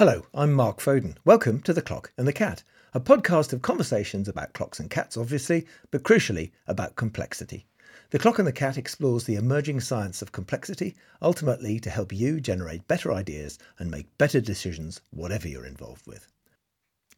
[0.00, 1.18] Hello, I'm Mark Foden.
[1.26, 2.62] Welcome to The Clock and the Cat,
[2.94, 7.66] a podcast of conversations about clocks and cats, obviously, but crucially about complexity.
[8.08, 12.40] The Clock and the Cat explores the emerging science of complexity, ultimately to help you
[12.40, 16.26] generate better ideas and make better decisions, whatever you're involved with.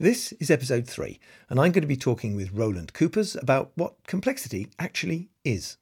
[0.01, 3.95] This is episode three, and I'm going to be talking with Roland Kupers about what
[4.09, 5.77] complexity actually is.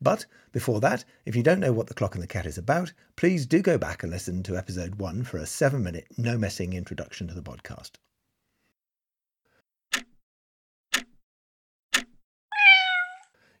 [0.00, 2.92] But before that, if you don't know what The Clock and the Cat is about,
[3.16, 6.72] please do go back and listen to episode one for a seven minute, no messing
[6.72, 7.92] introduction to the podcast.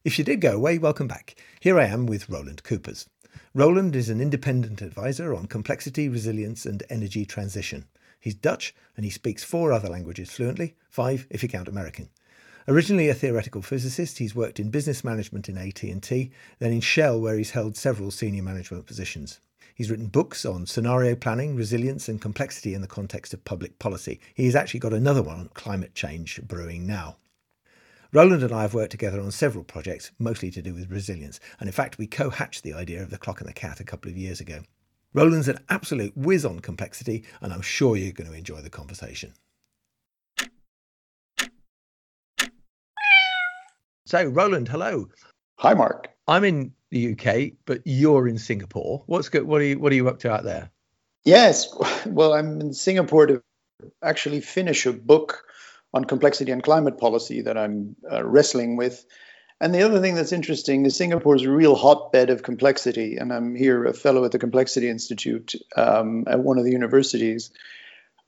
[0.04, 1.34] If you did go away, welcome back.
[1.60, 3.06] Here I am with Roland Kupers.
[3.54, 7.86] Roland is an independent advisor on complexity, resilience, and energy transition.
[8.20, 12.10] He's Dutch and he speaks four other languages fluently, five if you count American.
[12.66, 17.36] Originally a theoretical physicist, he's worked in business management in AT&T, then in Shell where
[17.36, 19.38] he's held several senior management positions.
[19.74, 24.18] He's written books on scenario planning, resilience and complexity in the context of public policy.
[24.32, 27.16] He's actually got another one on climate change brewing now.
[28.12, 31.68] Roland and I have worked together on several projects, mostly to do with resilience, and
[31.68, 34.16] in fact we co-hatched the idea of the clock and the cat a couple of
[34.16, 34.60] years ago.
[35.12, 39.34] Roland's an absolute whiz on complexity, and I'm sure you're going to enjoy the conversation.
[44.06, 45.08] So, Roland, hello.
[45.56, 46.10] Hi, Mark.
[46.28, 49.02] I'm in the UK, but you're in Singapore.
[49.06, 49.44] What's good?
[49.44, 50.70] What are you What are you up to out there?
[51.24, 51.74] Yes,
[52.06, 53.42] well, I'm in Singapore to
[54.02, 55.44] actually finish a book
[55.94, 59.06] on complexity and climate policy that I'm uh, wrestling with.
[59.58, 63.32] And the other thing that's interesting is Singapore is a real hotbed of complexity, and
[63.32, 67.52] I'm here a fellow at the Complexity Institute um, at one of the universities.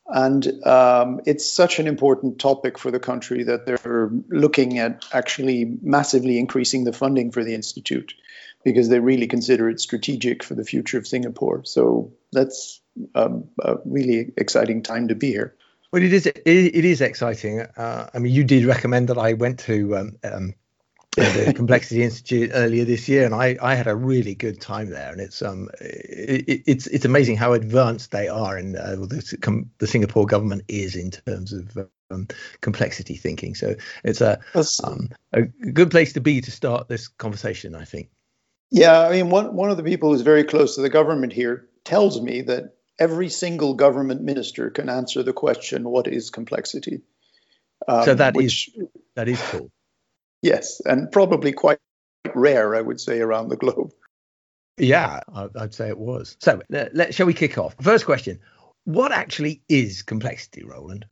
[0.09, 5.77] And um, it's such an important topic for the country that they're looking at actually
[5.83, 8.15] massively increasing the funding for the institute
[8.65, 11.65] because they really consider it strategic for the future of Singapore.
[11.65, 12.81] So that's
[13.15, 15.55] um, a really exciting time to be here.
[15.93, 16.27] Well, it is.
[16.27, 17.61] It, it is exciting.
[17.61, 20.55] Uh, I mean, you did recommend that I went to um, um
[21.17, 25.11] the Complexity Institute earlier this year, and I, I had a really good time there.
[25.11, 29.87] And it's um it, it's it's amazing how advanced they are, and uh, the, the
[29.87, 31.77] Singapore government is in terms of
[32.11, 32.29] um,
[32.61, 33.55] complexity thinking.
[33.55, 34.41] So it's a
[34.85, 38.11] um, a good place to be to start this conversation, I think.
[38.71, 41.69] Yeah, I mean, one one of the people who's very close to the government here
[41.85, 47.03] tells me that every single government minister can answer the question, "What is complexity?"
[47.87, 49.71] Um, so that which, is, that is cool.
[50.43, 51.79] Yes, and probably quite
[52.35, 53.93] rare, I would say, around the globe.
[54.79, 55.21] Yeah,
[55.59, 56.37] I'd say it was.
[56.41, 57.75] So, let, shall we kick off?
[57.81, 58.39] First question:
[58.85, 61.07] What actually is complexity, Roland?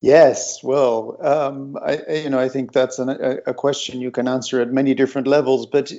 [0.00, 4.28] Yes, well, um, I, you know, I think that's an, a, a, question you can
[4.28, 5.64] answer at many different levels.
[5.64, 5.92] But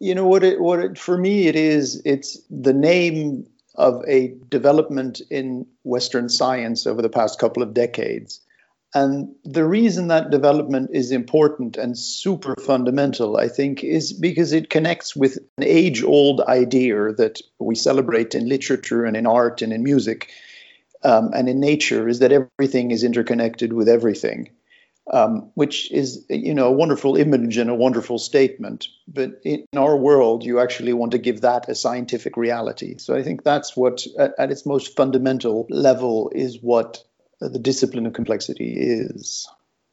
[0.00, 0.42] you know what?
[0.42, 2.02] It, what it, for me, it is.
[2.04, 8.40] It's the name of a development in Western science over the past couple of decades
[8.94, 14.70] and the reason that development is important and super fundamental, I think, is because it
[14.70, 19.72] connects with an age old idea that we celebrate in literature and in art and
[19.72, 20.30] in music
[21.04, 24.50] um, and in nature is that everything is interconnected with everything.
[25.08, 29.96] Um, which is you know a wonderful image and a wonderful statement but in our
[29.96, 34.04] world you actually want to give that a scientific reality so i think that's what
[34.18, 37.04] at, at its most fundamental level is what
[37.40, 39.48] the discipline of complexity is.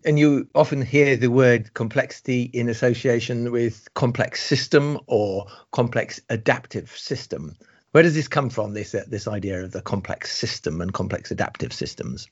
[0.06, 6.92] And you often hear the word complexity in association with complex system or complex adaptive
[6.92, 7.56] system.
[7.92, 8.74] Where does this come from?
[8.74, 12.28] This uh, this idea of the complex system and complex adaptive systems.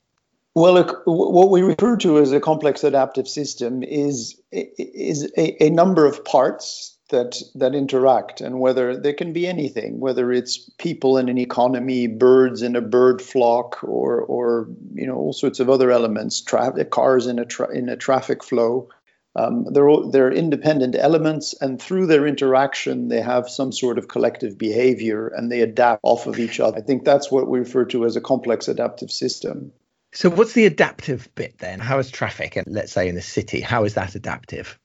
[0.53, 5.69] Well, look, what we refer to as a complex adaptive system is is a, a
[5.69, 11.17] number of parts that that interact and whether there can be anything whether it's people
[11.17, 15.69] in an economy birds in a bird flock or or you know all sorts of
[15.69, 16.41] other elements
[16.89, 18.89] cars in a tra- in a traffic flow.
[19.33, 24.09] Um, they're all, they're independent elements and through their interaction they have some sort of
[24.09, 26.79] collective behavior and they adapt off of each other.
[26.79, 29.71] I think that's what we refer to as a complex adaptive system.
[30.11, 31.79] So what's the adaptive bit then?
[31.79, 33.61] How is traffic and let's say in a city?
[33.61, 34.77] How is that adaptive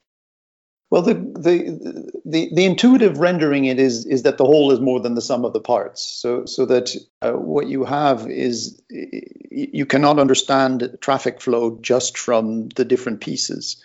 [0.88, 5.00] well, the, the the the intuitive rendering it is is that the whole is more
[5.00, 6.03] than the sum of the parts.
[6.03, 12.69] So so that uh, what you have is you cannot understand traffic flow just from
[12.69, 13.83] the different pieces.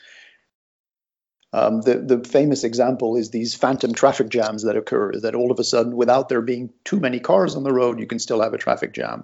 [1.53, 5.13] Um, the the famous example is these phantom traffic jams that occur.
[5.13, 8.05] That all of a sudden, without there being too many cars on the road, you
[8.05, 9.23] can still have a traffic jam,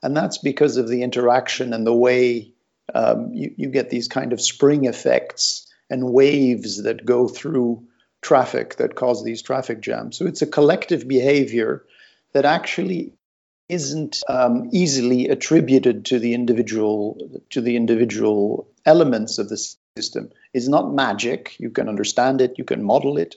[0.00, 2.52] and that's because of the interaction and the way
[2.94, 7.86] um, you you get these kind of spring effects and waves that go through
[8.22, 10.16] traffic that cause these traffic jams.
[10.16, 11.84] So it's a collective behavior
[12.32, 13.12] that actually
[13.68, 19.56] isn't um, easily attributed to the individual to the individual elements of the
[19.96, 20.30] system.
[20.52, 21.56] It's not magic.
[21.58, 22.58] You can understand it.
[22.58, 23.36] You can model it.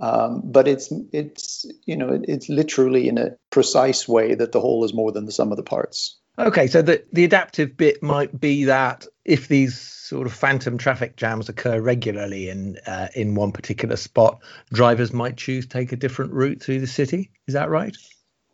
[0.00, 4.84] Um, but it's it's you know it's literally in a precise way that the whole
[4.84, 6.17] is more than the sum of the parts.
[6.38, 11.16] Okay, so the the adaptive bit might be that if these sort of phantom traffic
[11.16, 14.40] jams occur regularly in uh, in one particular spot,
[14.72, 17.30] drivers might choose take a different route through the city.
[17.48, 17.96] Is that right?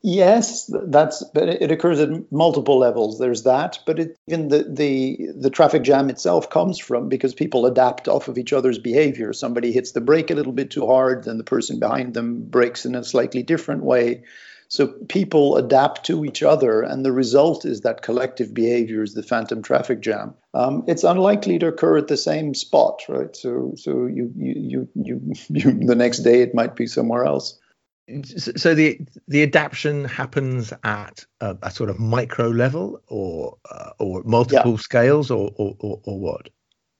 [0.06, 3.18] Yes, that's but it occurs at multiple levels.
[3.18, 7.64] There's that, but it, even the, the the traffic jam itself comes from because people
[7.64, 9.32] adapt off of each other's behavior.
[9.32, 12.84] Somebody hits the brake a little bit too hard, then the person behind them brakes
[12.84, 14.24] in a slightly different way.
[14.74, 19.22] So people adapt to each other, and the result is that collective behavior is the
[19.22, 20.34] phantom traffic jam.
[20.52, 23.36] Um, it's unlikely to occur at the same spot, right?
[23.36, 27.56] So so you you you you, you the next day it might be somewhere else
[28.36, 34.22] so the the adaptation happens at a, a sort of micro level or uh, or
[34.24, 34.78] multiple yeah.
[34.78, 36.50] scales or, or, or or what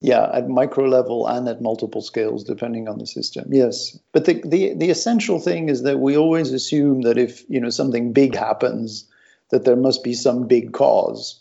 [0.04, 3.46] yeah at micro level and at multiple scales depending on the system.
[3.50, 3.98] Yes.
[4.12, 7.70] But the, the the essential thing is that we always assume that if you know
[7.70, 9.08] something big happens
[9.50, 11.40] that there must be some big cause.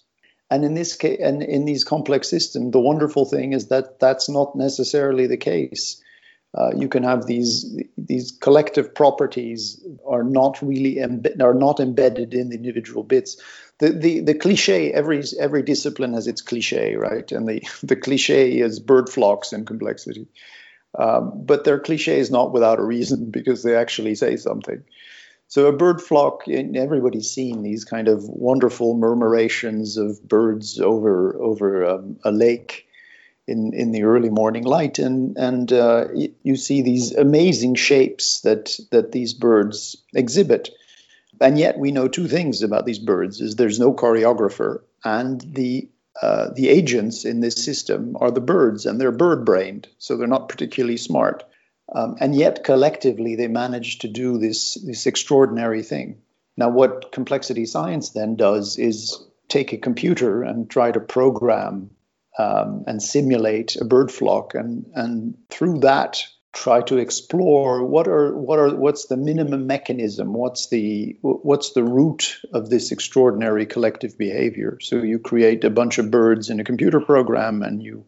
[0.49, 4.29] And in this case and in these complex systems the wonderful thing is that that's
[4.29, 6.01] not necessarily the case.
[6.55, 7.65] Uh, you can have these
[7.97, 13.41] these collective properties are not really embe- are not embedded in the individual bits.
[13.79, 17.29] The, the the cliche every every discipline has its cliche, right?
[17.31, 20.27] And the the cliche is bird flocks and complexity.
[20.97, 24.83] Um, but their cliche is not without a reason because they actually say something.
[25.47, 31.85] So a bird flock, everybody's seen these kind of wonderful murmurations of birds over over
[31.85, 32.87] um, a lake
[33.47, 36.07] in, in the early morning light, and and uh,
[36.43, 40.69] you see these amazing shapes that that these birds exhibit.
[41.43, 45.89] And yet, we know two things about these birds: is there's no choreographer, and the
[46.21, 50.47] uh, the agents in this system are the birds, and they're bird-brained, so they're not
[50.47, 51.43] particularly smart.
[51.93, 56.21] Um, and yet, collectively, they manage to do this this extraordinary thing.
[56.55, 61.89] Now, what complexity science then does is take a computer and try to program
[62.39, 68.35] um, and simulate a bird flock, and and through that try to explore what are
[68.35, 74.17] what are what's the minimum mechanism, what's the what's the root of this extraordinary collective
[74.17, 74.77] behavior.
[74.79, 78.05] So you create a bunch of birds in a computer program, and you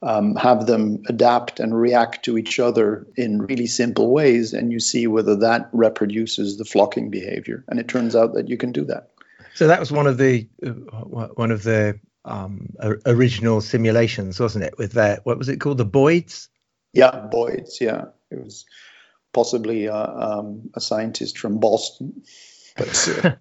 [0.00, 4.78] um, have them adapt and react to each other in really simple ways, and you
[4.78, 7.64] see whether that reproduces the flocking behavior.
[7.68, 9.10] And it turns out that you can do that.
[9.54, 12.74] So that was one of the uh, one of the um,
[13.04, 14.78] original simulations, wasn't it?
[14.78, 16.48] With that what was it called, the Boids?
[16.92, 17.80] Yeah, Boids.
[17.80, 18.64] Yeah, it was
[19.32, 22.22] possibly uh, um, a scientist from Boston.
[22.76, 22.88] But,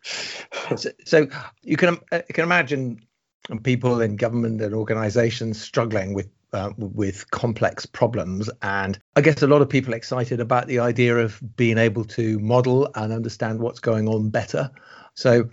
[0.70, 1.28] uh, so, so,
[1.64, 3.02] you can uh, you can imagine
[3.64, 8.50] people in government and organisations struggling with uh, with complex problems.
[8.62, 12.40] And I guess a lot of people excited about the idea of being able to
[12.40, 14.70] model and understand what's going on better.
[15.14, 15.50] So,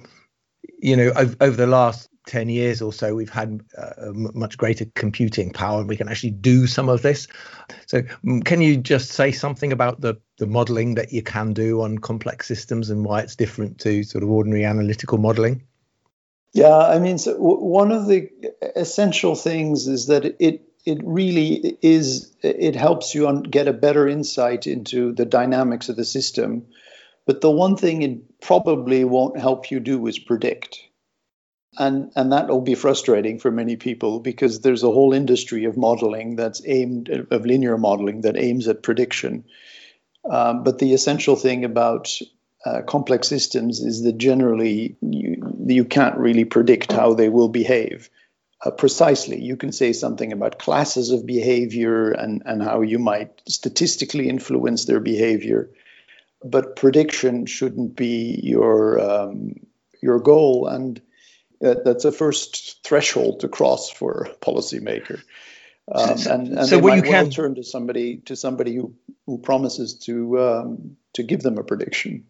[0.79, 4.85] you know, over, over the last 10 years or so, we've had uh, much greater
[4.95, 7.27] computing power and we can actually do some of this.
[7.87, 8.03] So,
[8.45, 12.47] can you just say something about the, the modeling that you can do on complex
[12.47, 15.63] systems and why it's different to sort of ordinary analytical modeling?
[16.53, 18.31] Yeah, I mean, so w- one of the
[18.77, 24.09] essential things is that it it really is it helps you un- get a better
[24.09, 26.67] insight into the dynamics of the system.
[27.27, 30.88] But the one thing it probably won't help you do is predict
[31.79, 35.77] and and that will be frustrating for many people because there's a whole industry of
[35.77, 39.45] modeling that's aimed of linear modeling that aims at prediction.
[40.29, 42.13] Um, but the essential thing about
[42.67, 48.11] uh, complex systems is that generally you, you can't really predict how they will behave.
[48.65, 53.41] Uh, precisely, you can say something about classes of behavior and, and how you might
[53.49, 55.71] statistically influence their behavior,
[56.45, 59.55] but prediction shouldn't be your um,
[60.03, 60.67] your goal.
[60.67, 61.01] And
[61.61, 65.21] that's a first threshold to cross for a policymaker.
[65.93, 68.95] Um, and, and so they might you well can turn to somebody to somebody who,
[69.27, 72.25] who promises to um, to give them a prediction.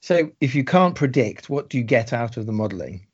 [0.00, 3.06] So if you can't predict, what do you get out of the modeling?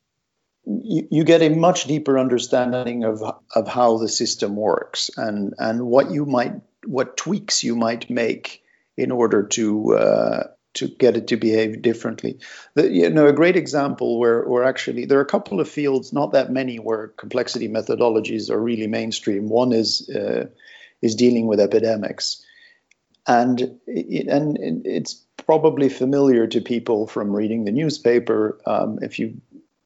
[0.66, 3.23] You, you get a much deeper understanding of
[3.54, 6.54] of how the system works and and what you might
[6.85, 8.62] what tweaks you might make
[8.97, 10.42] in order to uh,
[10.74, 12.38] to get it to behave differently.
[12.74, 16.12] The, you know, a great example where, where actually there are a couple of fields,
[16.12, 19.48] not that many, where complexity methodologies are really mainstream.
[19.48, 20.46] One is uh,
[21.02, 22.44] is dealing with epidemics,
[23.26, 28.60] and it, and it's probably familiar to people from reading the newspaper.
[28.66, 29.40] Um, if you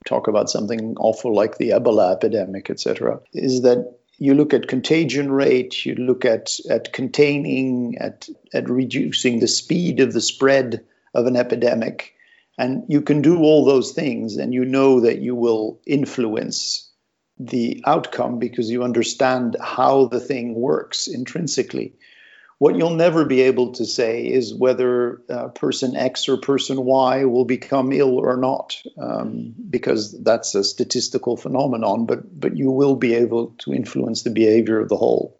[0.06, 5.30] talk about something awful like the Ebola epidemic, etc., is that you look at contagion
[5.33, 11.26] rate, you look at, at containing, at, at reducing the speed of the spread of
[11.26, 12.14] an epidemic.
[12.56, 16.90] And you can do all those things, and you know that you will influence
[17.38, 21.94] the outcome because you understand how the thing works intrinsically.
[22.58, 27.25] What you'll never be able to say is whether uh, person X or person Y
[27.25, 32.06] will become ill or not, um, because that's a statistical phenomenon.
[32.06, 35.38] But but you will be able to influence the behavior of the whole.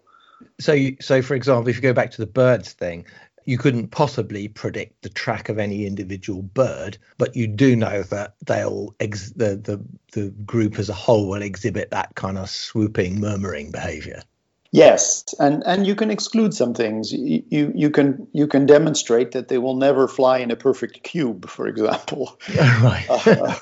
[0.61, 3.07] So, so for example, if you go back to the birds thing,
[3.45, 8.35] you couldn't possibly predict the track of any individual bird, but you do know that
[8.45, 13.21] they'll ex- the, the the group as a whole will exhibit that kind of swooping,
[13.21, 14.23] murmuring behavior.
[14.75, 17.13] Yes, and and you can exclude some things.
[17.13, 21.05] You, you you can you can demonstrate that they will never fly in a perfect
[21.05, 22.37] cube, for example.
[22.59, 23.07] right.
[23.09, 23.55] uh,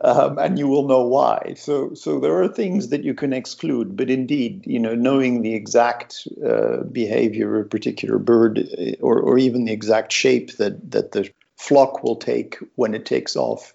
[0.00, 1.54] um, and you will know why.
[1.56, 5.54] So so there are things that you can exclude, but indeed, you know, knowing the
[5.54, 10.88] exact uh, behavior of a particular bird, uh, or or even the exact shape that
[10.92, 13.74] that the flock will take when it takes off.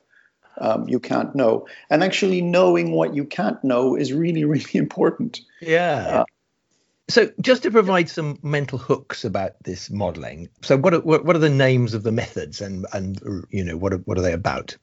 [0.60, 1.68] Um, you can't know.
[1.90, 5.42] And actually, knowing what you can't know is really, really important.
[5.60, 6.22] Yeah.
[6.22, 6.26] Uh,
[7.10, 11.40] so, just to provide some mental hooks about this modelling, so what are, what are
[11.40, 14.76] the names of the methods, and and you know what are, what are they about?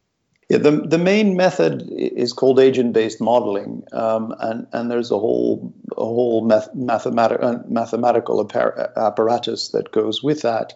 [0.49, 5.75] Yeah, the the main method is called agent-based modeling, um, and and there's a whole
[5.97, 10.75] a whole math, mathematical uh, mathematical apparatus that goes with that.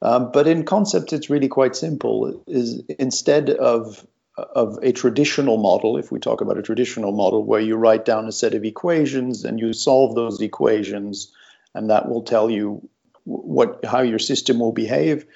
[0.00, 2.42] Um, but in concept, it's really quite simple.
[2.46, 4.06] Is instead of
[4.38, 8.26] of a traditional model, if we talk about a traditional model where you write down
[8.26, 11.32] a set of equations and you solve those equations,
[11.74, 12.88] and that will tell you
[13.24, 15.26] what how your system will behave.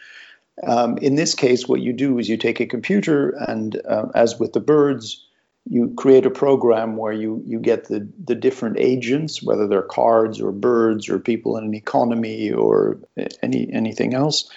[0.63, 4.39] Um, in this case, what you do is you take a computer and, uh, as
[4.39, 5.27] with the birds,
[5.69, 10.41] you create a program where you you get the the different agents, whether they're cards
[10.41, 12.99] or birds or people in an economy or
[13.43, 14.51] any anything else,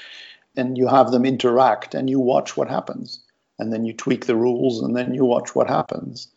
[0.56, 3.25] and you have them interact and you watch what happens
[3.60, 6.28] and then you tweak the rules and then you watch what happens.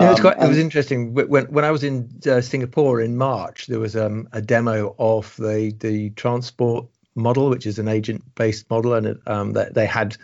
[0.00, 1.14] Yeah, um, quite, it was interesting.
[1.14, 5.36] When when I was in uh, Singapore in March, there was um, a demo of
[5.36, 10.16] the the transport model, which is an agent-based model, and it, um, that they had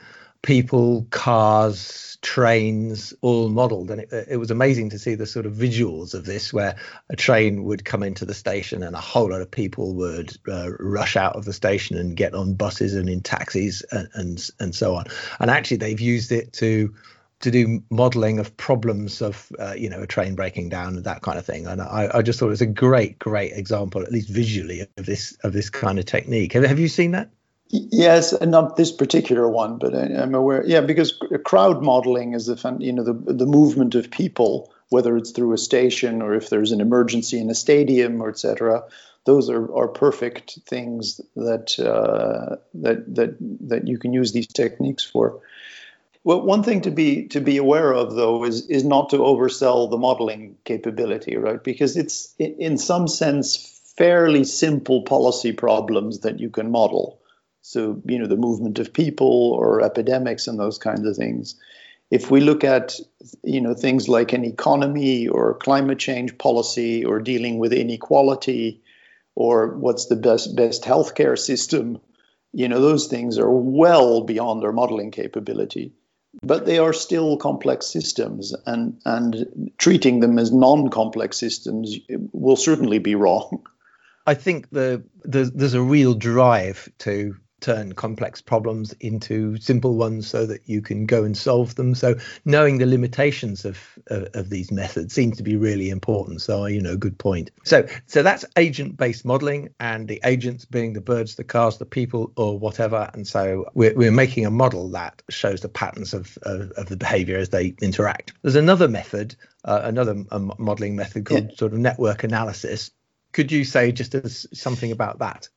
[0.43, 3.91] people, cars, trains all modeled.
[3.91, 6.77] And it, it, was amazing to see the sort of visuals of this, where
[7.11, 10.71] a train would come into the station and a whole lot of people would uh,
[10.79, 14.75] rush out of the station and get on buses and in taxis and, and, and
[14.75, 15.05] so on.
[15.41, 16.95] And actually, they've used it to
[17.41, 21.21] to do modeling of problems of uh, you know a train breaking down and that
[21.23, 24.11] kind of thing and I, I, just thought it was a great great example at
[24.11, 27.29] least visually of this of this kind of technique have, have you seen that
[27.69, 30.65] Yes, and not this particular one, but I, am aware.
[30.65, 35.33] Yeah, because crowd modeling is the you know the the movement of people, whether it's
[35.33, 38.85] through a station or if there's an emergency in a stadium or etc.
[39.25, 45.05] Those are, are perfect things that uh, that that that you can use these techniques
[45.05, 45.41] for.
[46.23, 49.91] Well, one thing to be to be aware of though is is not to oversell
[49.91, 51.63] the modeling capability, right?
[51.63, 57.19] Because it's in some sense fairly simple policy problems that you can model
[57.67, 61.57] so, you know, the movement of people or epidemics and those kinds of things.
[62.13, 62.95] If we look at,
[63.43, 68.83] you know, things like an economy or climate change policy or dealing with inequality
[69.35, 71.99] or what's the best best healthcare system,
[72.53, 75.93] you know, those things are well beyond our modeling capability.
[76.45, 81.99] But they are still complex systems, and, and treating them as non complex systems
[82.33, 83.67] will certainly be wrong.
[84.25, 90.27] I think the, the, there's a real drive to turn complex problems into simple ones
[90.27, 91.95] so that you can go and solve them.
[91.95, 93.79] So knowing the limitations of
[94.11, 96.43] uh, of these methods seems to be really important.
[96.43, 97.51] So you know good point.
[97.65, 101.87] So so that's agent based modeling and the agents being the birds the cars the
[101.87, 103.11] people or whatever.
[103.15, 106.97] And so we're, we're making a model that shows the patterns of of, of the
[106.97, 108.33] behavior as they interact.
[108.43, 111.57] There's another method uh, another um, modeling method called yeah.
[111.57, 112.91] sort of network analysis.
[113.33, 115.49] Could you say just as something about that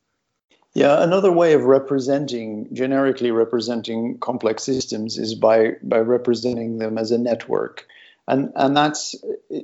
[0.80, 7.12] yeah, another way of representing, generically representing complex systems is by, by representing them as
[7.12, 7.86] a network.
[8.30, 9.14] And, and that's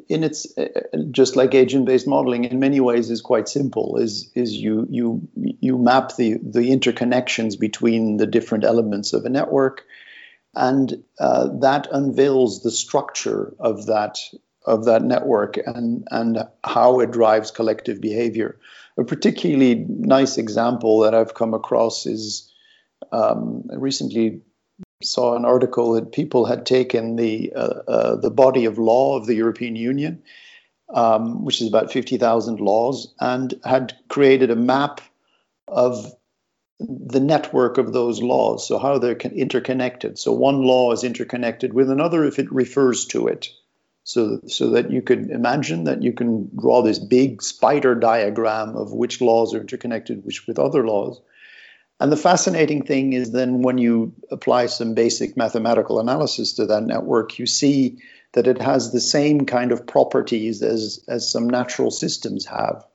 [0.09, 0.45] in its
[1.11, 5.77] just like agent-based modeling in many ways is quite simple is is you you you
[5.77, 9.83] map the the interconnections between the different elements of a network
[10.55, 14.17] and uh, that unveils the structure of that
[14.65, 18.57] of that network and and how it drives collective behavior
[18.97, 22.51] a particularly nice example that I've come across is
[23.11, 24.41] Um, I recently
[25.03, 29.25] saw an article that people had taken the uh, uh, the body of law of
[29.25, 30.23] the European Union,
[30.89, 35.01] um, which is about fifty thousand laws, and had created a map
[35.67, 36.15] of
[36.79, 40.17] the network of those laws, so how they're interconnected.
[40.17, 43.49] So one law is interconnected with another if it refers to it.
[44.07, 48.93] So, so that you could imagine that you can draw this big spider diagram of
[48.93, 51.19] which laws are interconnected which with other laws.
[51.99, 56.83] And the fascinating thing is then when you apply some basic mathematical analysis to that
[56.83, 57.97] network, you see
[58.33, 62.85] that it has the same kind of properties as, as some natural systems have.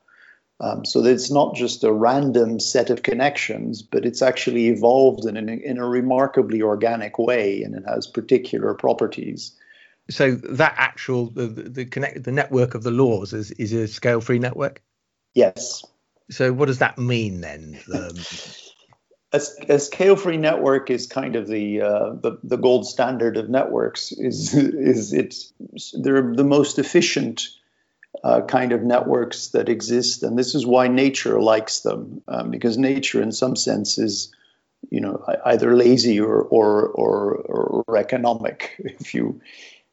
[0.60, 5.24] Um, so that it's not just a random set of connections, but it's actually evolved
[5.24, 9.56] in, in a remarkably organic way, and it has particular properties.
[10.10, 14.20] So that actual the the, connect, the network of the laws is is a scale
[14.20, 14.82] free network.
[15.34, 15.84] Yes.
[16.30, 17.78] So what does that mean then?
[17.92, 18.14] Um,
[19.32, 24.12] a, a scale-free network is kind of the, uh, the the gold standard of networks.
[24.12, 25.52] Is is it's
[25.92, 27.48] they're the most efficient
[28.24, 32.76] uh, kind of networks that exist, and this is why nature likes them um, because
[32.76, 34.32] nature, in some sense, is
[34.90, 38.74] you know either lazy or or or, or economic.
[39.00, 39.40] If you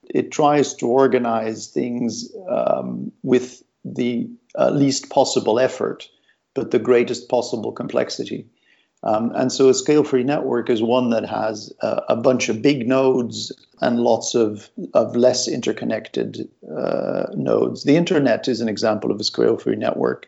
[0.10, 6.10] it tries to organize things um, with the uh, least possible effort,
[6.54, 8.48] but the greatest possible complexity.
[9.04, 12.88] Um, and so a scale-free network is one that has uh, a bunch of big
[12.88, 17.84] nodes and lots of, of less interconnected uh, nodes.
[17.84, 20.28] The internet is an example of a scale-free network.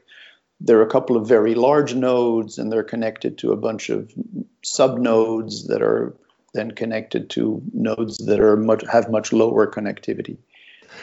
[0.62, 4.14] There are a couple of very large nodes, and they're connected to a bunch of
[4.64, 6.16] subnodes that are
[6.53, 10.38] then connected to nodes that are much have much lower connectivity.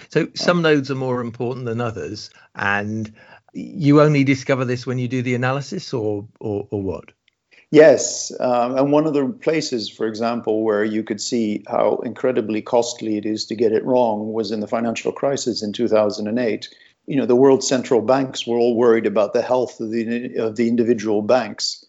[0.09, 3.13] So some nodes are more important than others, and
[3.53, 7.13] you only discover this when you do the analysis, or or, or what?
[7.71, 12.63] Yes, um, and one of the places, for example, where you could see how incredibly
[12.63, 16.69] costly it is to get it wrong was in the financial crisis in 2008.
[17.07, 20.57] You know, the world central banks were all worried about the health of the of
[20.57, 21.85] the individual banks,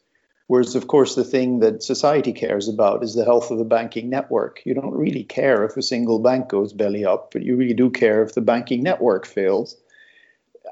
[0.47, 4.09] whereas, of course, the thing that society cares about is the health of the banking
[4.09, 4.61] network.
[4.65, 7.89] You don't really care if a single bank goes belly up, but you really do
[7.89, 9.77] care if the banking network fails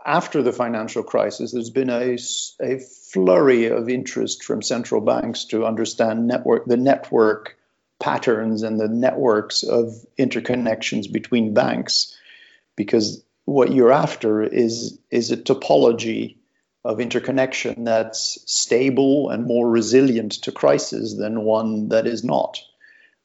[0.06, 2.18] after the financial crisis, there's been a,
[2.62, 7.58] a flurry of interest from central banks to understand network the network
[8.00, 12.16] patterns and the networks of interconnections between banks,
[12.76, 16.38] because what you're after is is a topology
[16.86, 22.60] of interconnection that's stable and more resilient to crisis than one that is not.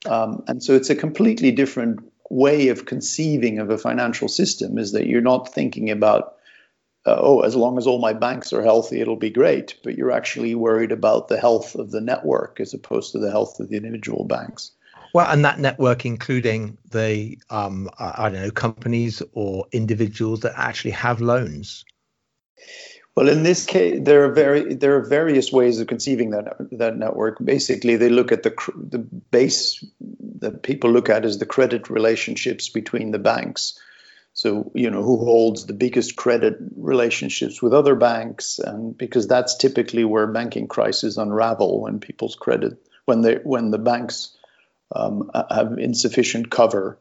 [0.06, 4.92] Um, and so it's a completely different way of conceiving of a financial system is
[4.92, 6.36] that you're not thinking about
[7.06, 9.76] uh, oh, as long as all my banks are healthy, it'll be great.
[9.82, 13.58] But you're actually worried about the health of the network as opposed to the health
[13.58, 14.72] of the individual banks.
[15.14, 20.92] Well, and that network, including the, um, I don't know, companies or individuals that actually
[20.92, 21.84] have loans.
[23.16, 26.96] Well, in this case, there are very there are various ways of conceiving that that
[26.96, 27.38] network.
[27.44, 29.84] Basically, they look at the the base
[30.40, 33.78] that people look at is the credit relationships between the banks.
[34.32, 38.58] So, you know, who holds the biggest credit relationships with other banks?
[38.58, 43.78] And because that's typically where banking crises unravel when people's credit, when they, when the
[43.78, 44.36] banks
[44.94, 46.98] um, have insufficient cover.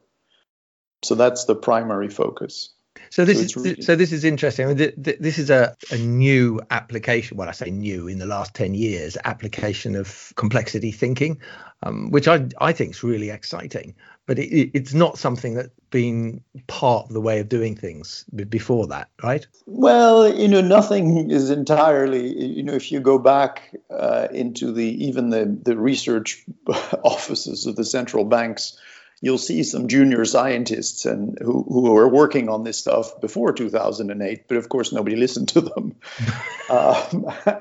[1.02, 2.74] So that's the primary focus.
[3.10, 4.66] So this so is really, so this is interesting.
[4.66, 7.36] I mean, this is a, a new application.
[7.36, 11.40] Well, I say new in the last ten years application of complexity thinking,
[11.82, 13.94] um, which I I think is really exciting.
[14.26, 18.86] But it, it's not something that's been part of the way of doing things before
[18.88, 19.44] that, right?
[19.66, 22.32] Well, you know, nothing is entirely.
[22.32, 26.44] You know, if you go back uh, into the even the the research
[27.04, 28.78] offices of the central banks
[29.20, 34.48] you'll see some junior scientists and who, who were working on this stuff before 2008,
[34.48, 35.94] but of course nobody listened to them.
[36.70, 37.26] um,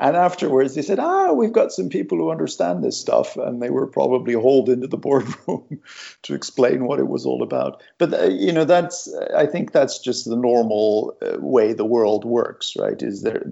[0.00, 3.70] and afterwards they said, ah, we've got some people who understand this stuff, and they
[3.70, 5.80] were probably hauled into the boardroom
[6.22, 7.82] to explain what it was all about.
[7.98, 12.24] But uh, you know, that's I think that's just the normal uh, way the world
[12.24, 13.00] works, right?
[13.00, 13.44] Is there?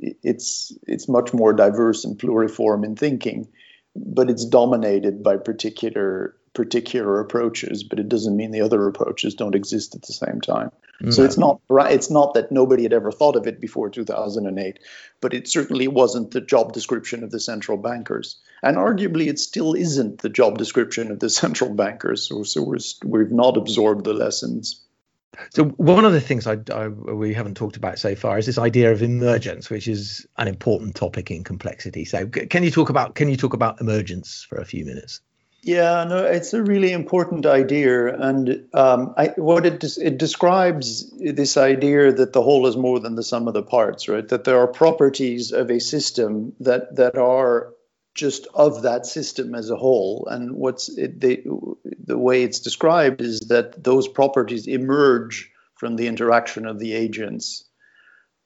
[0.00, 3.48] It's it's much more diverse and pluriform in thinking
[3.98, 9.54] but it's dominated by particular particular approaches, but it doesn't mean the other approaches don't
[9.54, 10.72] exist at the same time.
[11.02, 11.10] No.
[11.10, 11.26] So mm.
[11.26, 11.60] it's not
[11.92, 14.78] it's not that nobody had ever thought of it before 2008,
[15.20, 19.74] but it certainly wasn't the job description of the central bankers, and arguably it still
[19.74, 22.26] isn't the job description of the central bankers.
[22.26, 24.80] So, so we're, we've not absorbed the lessons.
[25.50, 28.56] So one of the things I, I, we haven't talked about so far is this
[28.56, 32.06] idea of emergence, which is an important topic in complexity.
[32.06, 35.20] So can you talk about can you talk about emergence for a few minutes?
[35.62, 41.56] Yeah, no, it's a really important idea, and um, I, what it it describes this
[41.56, 44.26] idea that the whole is more than the sum of the parts, right?
[44.28, 47.72] That there are properties of a system that that are
[48.14, 51.42] just of that system as a whole, and what's it, the
[52.04, 57.64] the way it's described is that those properties emerge from the interaction of the agents.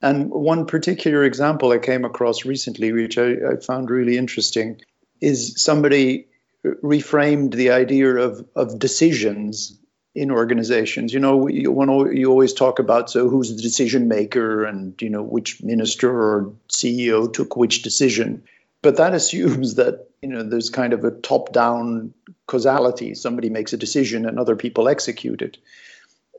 [0.00, 4.80] And one particular example I came across recently, which I, I found really interesting,
[5.20, 6.28] is somebody
[6.64, 9.78] reframed the idea of, of decisions
[10.14, 11.12] in organizations.
[11.12, 15.10] You know, you, when you always talk about so who's the decision maker and you
[15.10, 18.44] know which minister or CEO took which decision,
[18.82, 22.12] but that assumes that you know there's kind of a top-down
[22.46, 23.14] causality.
[23.14, 25.58] Somebody makes a decision and other people execute it.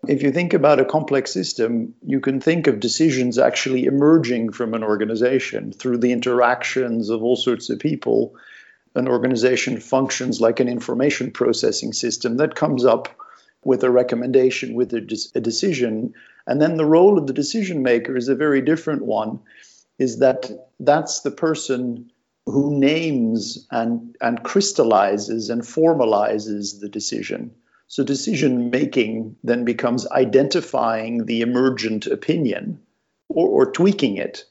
[0.08, 4.74] If you think about a complex system, you can think of decisions actually emerging from
[4.74, 8.36] an organization through the interactions of all sorts of people
[8.96, 13.10] an organization functions like an information processing system that comes up
[13.64, 16.14] with a recommendation, with a, a, decision.
[16.48, 19.40] And then the role of the decision maker is a very different one,
[20.00, 22.12] is that that's the person
[22.48, 27.52] who names and, and crystallizes and formalizes the decision.
[27.88, 32.80] So decision making then becomes identifying the emergent opinion
[33.30, 34.46] or, or tweaking it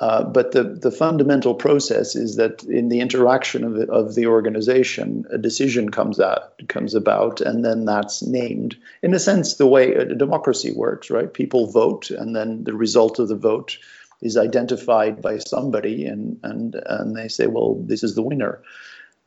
[0.00, 4.26] uh, but the, the fundamental process is that in the interaction of the, of the
[4.26, 8.76] organization, a decision comes out comes about, and then that's named.
[9.02, 11.32] In a sense, the way a democracy works, right?
[11.32, 13.78] People vote, and then the result of the vote
[14.20, 18.62] is identified by somebody, and and and they say, well, this is the winner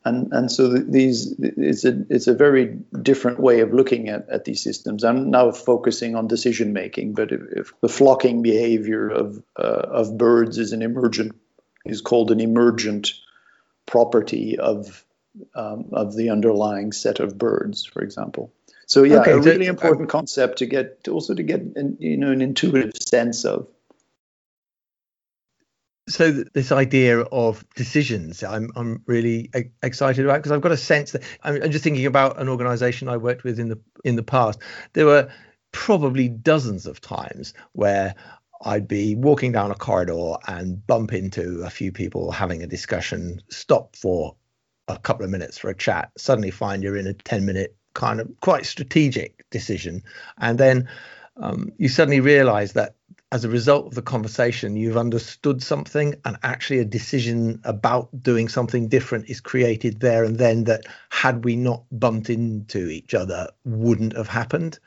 [0.08, 4.44] and and so these it's a it's a very different way of looking at, at
[4.44, 5.04] these systems.
[5.04, 9.62] I'm now focusing on decision making, but if, if the flocking behavior of uh,
[10.00, 11.36] of birds is an emergent
[11.84, 13.12] is called an emergent
[13.86, 15.04] property of
[15.54, 18.52] um, of the underlying set of birds, for example.
[18.86, 22.16] So yeah, okay, a really important concept to get to also to get an, you
[22.16, 23.68] know an intuitive sense of
[26.08, 29.50] so this idea of decisions i'm i'm really
[29.82, 33.08] excited about because i've got a sense that I'm, I'm, just thinking about an organization
[33.08, 34.58] i worked with in the in the past.
[34.94, 35.30] There were
[35.72, 38.14] probably dozens of times where
[38.64, 43.40] i'd be walking down a corridor and bump into a few people having a discussion
[43.50, 44.34] stop for
[44.88, 48.20] a couple of minutes for a chat suddenly find you're in a 10 minute kind
[48.20, 50.02] of quite strategic decision.
[50.38, 50.88] And then
[51.36, 52.94] um, you suddenly realize that
[53.30, 58.48] as a result of the conversation, you've understood something, and actually a decision about doing
[58.48, 63.48] something different is created there and then that, had we not bumped into each other,
[63.64, 64.78] wouldn't have happened.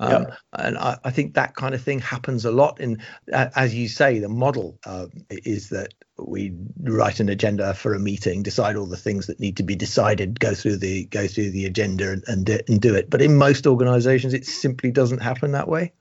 [0.00, 0.34] Um, yeah.
[0.52, 2.78] And I, I, think that kind of thing happens a lot.
[2.78, 7.94] And uh, as you say, the model uh, is that we write an agenda for
[7.94, 11.26] a meeting, decide all the things that need to be decided, go through the go
[11.26, 13.10] through the agenda and and, and do it.
[13.10, 15.92] But in most organisations, it simply doesn't happen that way.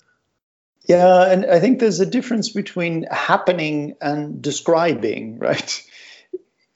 [0.88, 5.84] Yeah, and I think there's a difference between happening and describing, right?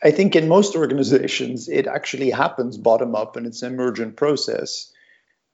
[0.04, 4.92] I think in most organizations, it actually happens bottom up and it's an emergent process.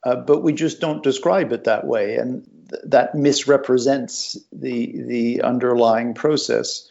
[0.04, 5.42] Uh, but we just don't describe it that way, and th- that misrepresents the the
[5.42, 6.88] underlying process.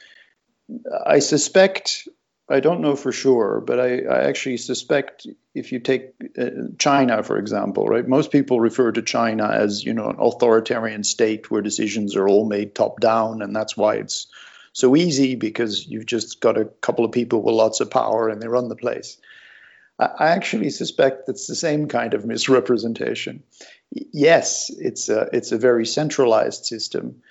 [1.07, 2.09] I suspect
[2.49, 7.25] I don't know for sure, but I, I actually suspect if you take uh, China,
[7.25, 8.07] for example, right?
[8.07, 12.47] Most people refer to China as, you know, an authoritarian state where decisions are all
[12.47, 14.29] made top down, and that's why it's
[14.73, 18.41] so easy because you've just got a couple of people with lots of power and
[18.41, 19.19] they run the place.
[19.99, 23.43] I, actually suspect that's the same kind of misrepresentation.
[23.91, 27.23] Yes, it's a it's a very centralized system,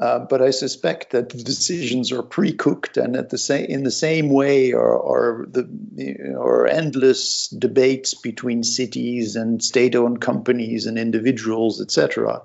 [0.00, 3.90] uh, but I suspect that the decisions are pre-cooked, and at the same in the
[3.90, 12.42] same way, are, the or endless debates between cities and state-owned companies and individuals, etc.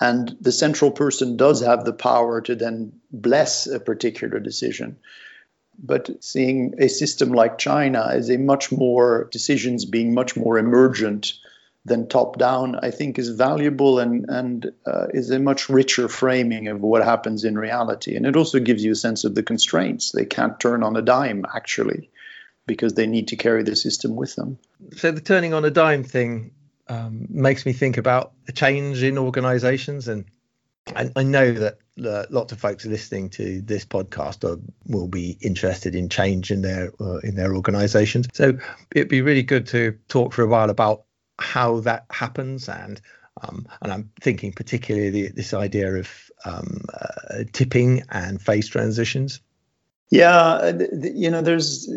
[0.00, 4.98] And the central person does have the power to then bless a particular decision.
[5.76, 11.32] But seeing a system like China as a much more decisions being much more emergent
[11.84, 16.68] than top down, I think is valuable and and uh, is a much richer framing
[16.68, 18.16] of what happens in reality.
[18.16, 20.12] And it also gives you a sense of the constraints.
[20.12, 22.10] They can't turn on a dime actually,
[22.66, 24.58] because they need to carry the system with them.
[24.96, 26.52] So the turning on a dime thing
[26.88, 30.24] um, makes me think about change in organisations, and
[30.94, 35.36] I, I know that uh, lots of folks listening to this podcast are, will be
[35.40, 38.26] interested in change in their uh, in their organisations.
[38.32, 38.58] So
[38.94, 41.04] it'd be really good to talk for a while about
[41.38, 43.00] how that happens and
[43.42, 46.08] Um, and I'm thinking particularly this idea of
[46.44, 49.40] um, uh, tipping and phase transitions.
[50.10, 51.88] Yeah, you know, there's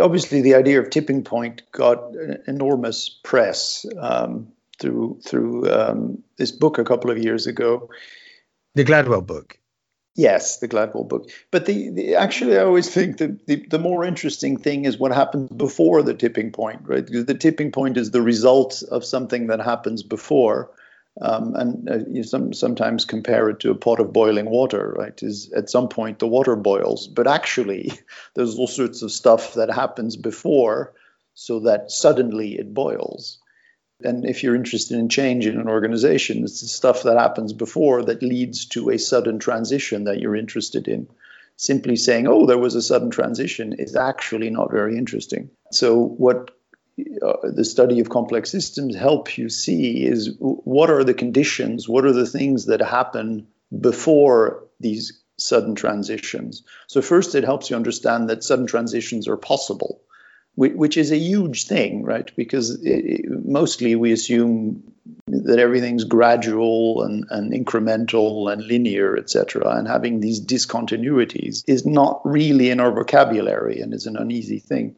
[0.00, 2.14] obviously the idea of tipping point got
[2.46, 7.90] enormous press um, through through um, this book a couple of years ago.
[8.74, 9.58] The Gladwell book.
[10.16, 11.30] Yes, the Gladwell book.
[11.50, 15.12] But the, the actually, I always think that the, the more interesting thing is what
[15.12, 17.06] happens before the tipping point, right?
[17.06, 20.70] The tipping point is the result of something that happens before.
[21.20, 25.18] Um, and uh, you some, sometimes compare it to a pot of boiling water, right?
[25.22, 27.92] Is at some point the water boils, but actually
[28.34, 30.94] there's all sorts of stuff that happens before,
[31.34, 33.38] so that suddenly it boils.
[34.02, 38.04] And if you're interested in change in an organization, it's the stuff that happens before
[38.04, 41.08] that leads to a sudden transition that you're interested in.
[41.56, 45.48] Simply saying, oh, there was a sudden transition is actually not very interesting.
[45.72, 46.50] So, what
[47.22, 52.04] uh, the study of complex systems help you see is what are the conditions, what
[52.04, 53.46] are the things that happen
[53.80, 56.62] before these sudden transitions.
[56.88, 60.02] So, first, it helps you understand that sudden transitions are possible
[60.56, 62.30] which is a huge thing, right?
[62.34, 64.82] Because it, mostly we assume
[65.26, 69.76] that everything's gradual and, and incremental and linear, etc.
[69.76, 74.96] And having these discontinuities is not really in our vocabulary and is an uneasy thing.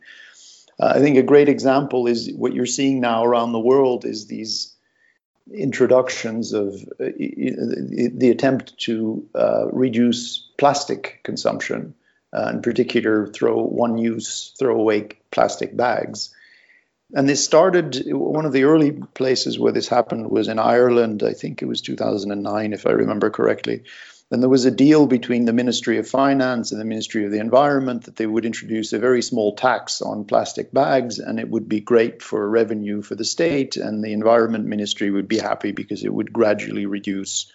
[0.79, 4.27] Uh, I think a great example is what you're seeing now around the world is
[4.27, 4.77] these
[5.53, 11.95] introductions of uh, the attempt to uh, reduce plastic consumption
[12.33, 16.35] uh, in particular, throw one use, throwaway plastic bags.
[17.15, 21.23] And this started, one of the early places where this happened was in Ireland.
[21.23, 23.85] I think it was 2009, if I remember correctly.
[24.31, 27.39] And there was a deal between the Ministry of Finance and the Ministry of the
[27.39, 31.67] Environment that they would introduce a very small tax on plastic bags, and it would
[31.67, 33.79] be great for revenue for the state.
[33.79, 37.51] And the Environment Ministry would be happy because it would gradually reduce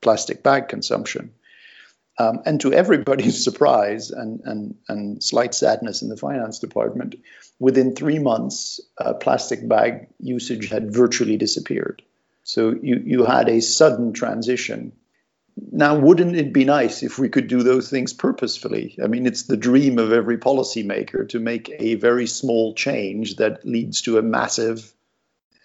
[0.00, 1.30] plastic bag consumption.
[2.18, 7.16] Um, and to everybody's surprise and, and, and slight sadness in the finance department,
[7.58, 12.02] within three months, uh, plastic bag usage had virtually disappeared.
[12.42, 14.92] So you, you had a sudden transition.
[15.72, 18.98] Now, wouldn't it be nice if we could do those things purposefully?
[19.02, 23.66] I mean, it's the dream of every policymaker to make a very small change that
[23.66, 24.92] leads to a massive,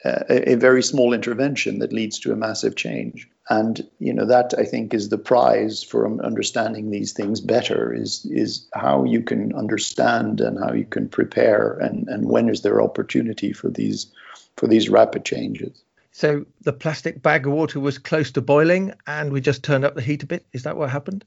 [0.04, 3.30] uh, a, a very small intervention that leads to a massive change.
[3.50, 8.26] And you know that i think is the prize for understanding these things better is
[8.32, 12.82] is how you can understand and how you can prepare and and when is there
[12.82, 14.12] opportunity for these
[14.58, 15.84] for these rapid changes.
[16.12, 19.96] So the plastic bag of water was close to boiling and we just turned up
[19.96, 20.46] the heat a bit.
[20.54, 21.26] Is that what happened?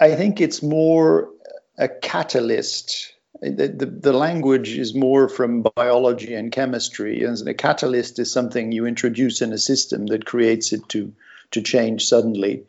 [0.00, 1.30] I think it's more
[1.78, 8.18] a catalyst the, the, the, language is more from biology and chemistry, and a catalyst
[8.18, 11.12] is something you introduce in a system that creates it to
[11.52, 12.64] to change suddenly.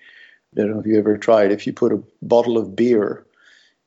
[0.54, 1.52] I don't know if you ever tried.
[1.52, 3.26] If you put a bottle of beer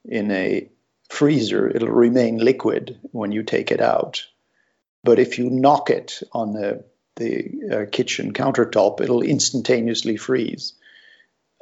[0.04, 0.68] in a
[1.08, 4.26] freezer, it'll remain liquid when you take it out.
[5.04, 6.84] But if you knock it on the
[7.16, 10.74] the uh, kitchen countertop, it'll instantaneously freeze.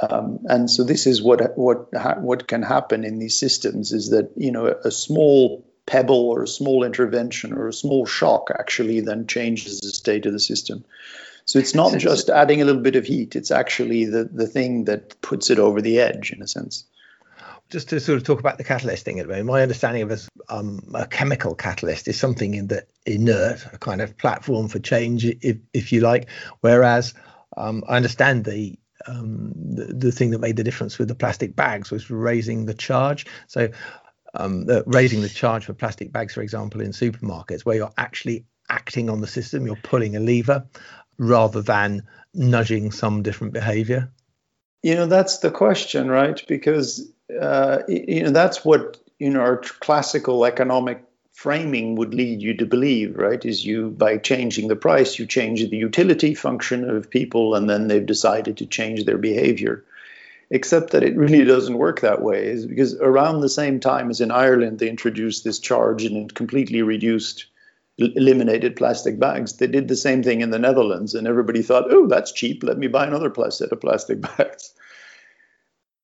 [0.01, 1.89] Um, and so this is what what
[2.23, 6.49] what can happen in these systems is that you know a small pebble or a
[6.49, 10.85] small intervention or a small shock actually then changes the state of the system.
[11.45, 14.85] So it's not just adding a little bit of heat; it's actually the the thing
[14.85, 16.85] that puts it over the edge in a sense.
[17.69, 20.11] Just to sort of talk about the catalyst thing at the moment, my understanding of
[20.11, 24.79] a, um, a chemical catalyst is something in the inert, a kind of platform for
[24.79, 26.29] change, if if you like.
[26.61, 27.15] Whereas
[27.57, 31.57] um, I understand the um, the, the thing that made the difference with the plastic
[31.57, 33.27] bags was raising the charge.
[33.47, 33.71] So
[34.35, 38.47] um, the, raising the charge for plastic bags, for example, in supermarkets, where you're actually
[38.69, 40.67] acting on the system, you're pulling a lever
[41.19, 42.03] rather than
[42.35, 44.13] nudging some different behavior.
[44.83, 46.43] You know, that's the question, right?
[46.47, 51.05] Because uh, you know that's what you know our classical economic
[51.41, 53.47] framing would lead you to believe, right?
[53.47, 57.89] Is you, by changing the price, you change the utility function of people, and then
[57.89, 59.83] they've decided to change their behavior.
[60.51, 64.21] Except that it really doesn't work that way, is because around the same time as
[64.21, 67.47] in Ireland, they introduced this charge and it completely reduced,
[67.97, 69.55] eliminated plastic bags.
[69.55, 72.77] They did the same thing in the Netherlands, and everybody thought, oh, that's cheap, let
[72.77, 74.75] me buy another set of plastic bags.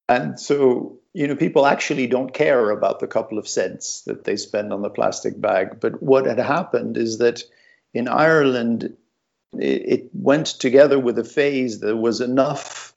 [0.09, 4.37] And so, you know, people actually don't care about the couple of cents that they
[4.37, 5.81] spend on the plastic bag.
[5.81, 7.43] But what had happened is that
[7.93, 8.97] in Ireland,
[9.59, 12.95] it, it went together with a phase that was enough,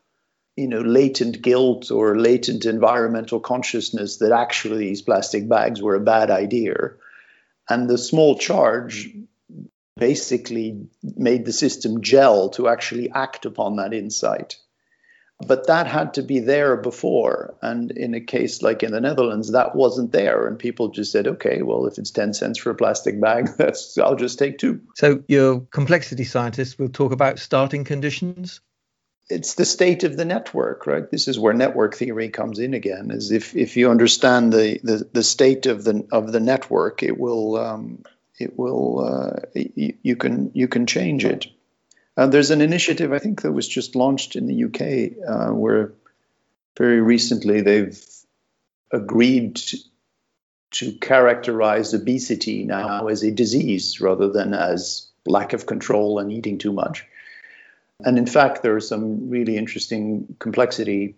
[0.56, 6.02] you know, latent guilt or latent environmental consciousness that actually these plastic bags were a
[6.02, 6.91] bad idea.
[7.67, 9.10] And the small charge
[9.98, 14.58] basically made the system gel to actually act upon that insight.
[15.45, 17.56] But that had to be there before.
[17.62, 20.45] And in a case like in the Netherlands, that wasn't there.
[20.45, 23.97] And people just said, okay, well, if it's 10 cents for a plastic bag, that's
[23.97, 24.82] I'll just take two.
[24.95, 28.60] So your complexity scientists will talk about starting conditions?
[29.30, 31.10] It's the state of the network, right?
[31.10, 33.12] This is where network theory comes in again.
[33.12, 37.17] Is if, if you understand the, the, the state of the of the network, it
[37.17, 38.04] will um,
[38.39, 41.45] it will uh, you, you can you can change it.
[42.20, 45.94] Uh, there's an initiative I think that was just launched in the UK uh, where
[46.78, 47.98] very recently they've
[48.92, 49.78] agreed to,
[51.00, 56.74] characterize obesity now as a disease rather than as lack of control and eating too
[56.74, 57.06] much.
[58.02, 61.16] And in fact, there are some really interesting complexity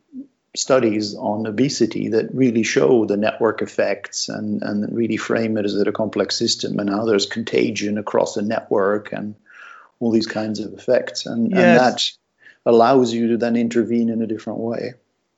[0.55, 5.75] studies on obesity that really show the network effects and, and really frame it as
[5.75, 9.35] a complex system and how there's contagion across a network and
[10.01, 11.25] all these kinds of effects.
[11.25, 11.59] And, yes.
[11.59, 12.11] and that
[12.65, 14.93] allows you to then intervene in a different way.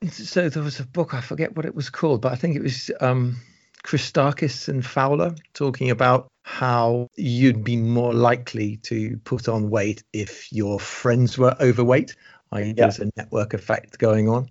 [0.09, 2.63] So there was a book, I forget what it was called, but I think it
[2.63, 3.37] was um,
[3.83, 10.51] Christakis and Fowler talking about how you'd be more likely to put on weight if
[10.51, 12.15] your friends were overweight.
[12.51, 12.73] I.e., yeah.
[12.73, 14.49] there's a network effect going on.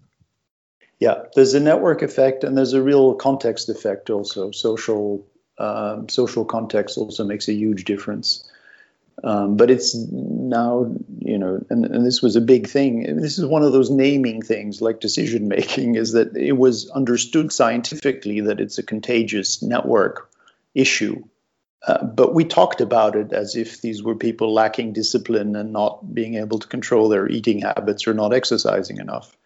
[0.98, 4.52] Yeah, there's a network effect and there's a real context effect also.
[4.52, 5.26] Social
[5.58, 8.48] um, social context also makes a huge difference.
[9.24, 13.16] Um, but it's now, you know, and, and this was a big thing.
[13.20, 17.52] This is one of those naming things like decision making, is that it was understood
[17.52, 20.30] scientifically that it's a contagious network
[20.74, 21.22] issue.
[21.86, 26.14] Uh, but we talked about it as if these were people lacking discipline and not
[26.14, 29.36] being able to control their eating habits or not exercising enough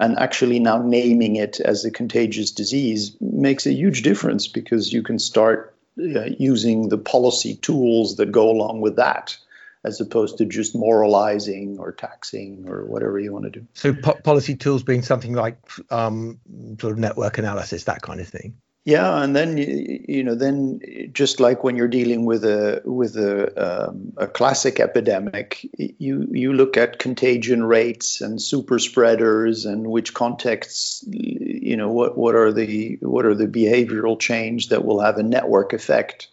[0.00, 5.02] and actually now naming it as a contagious disease makes a huge difference because you
[5.02, 9.36] can start uh, using the policy tools that go along with that
[9.84, 13.66] as opposed to just moralizing or taxing or whatever you want to do.
[13.74, 15.58] So, po- policy tools being something like
[15.90, 16.40] um,
[16.80, 18.56] sort of network analysis, that kind of thing.
[18.84, 23.88] Yeah, and then you know, then just like when you're dealing with a with a
[23.88, 30.12] um, a classic epidemic, you you look at contagion rates and super spreaders and which
[30.12, 35.16] contexts, you know, what what are the what are the behavioral change that will have
[35.16, 36.28] a network effect,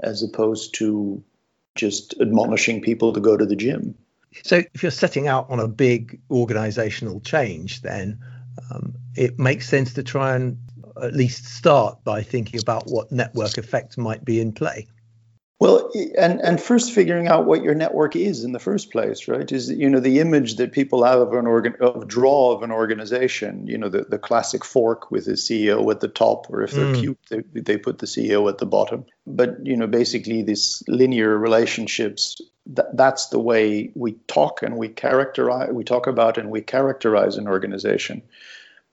[0.00, 1.24] as opposed to
[1.74, 3.96] just admonishing people to go to the gym.
[4.44, 8.20] So, if you're setting out on a big organizational change, then
[8.70, 10.58] um, it makes sense to try and
[11.02, 14.86] at least start by thinking about what network effects might be in play.
[15.60, 19.50] Well, and and first figuring out what your network is in the first place, right?
[19.50, 22.72] Is you know the image that people have of an organ of draw of an
[22.72, 23.66] organization.
[23.66, 26.92] You know the, the classic fork with the CEO at the top, or if they're
[26.92, 27.00] mm.
[27.00, 29.06] cute, they, they put the CEO at the bottom.
[29.26, 32.40] But you know basically these linear relationships.
[32.66, 35.70] That, that's the way we talk and we characterize.
[35.70, 38.22] We talk about and we characterize an organization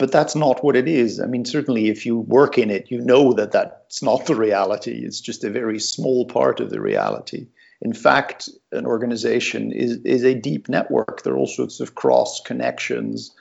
[0.02, 1.20] but that's not what it is.
[1.20, 5.04] I mean, certainly if you work in it, you know that that's not the reality.
[5.06, 7.50] It's just a very small part of the reality.
[7.84, 11.22] In fact, an organization is, is a deep network.
[11.22, 13.36] There are all sorts of cross connections.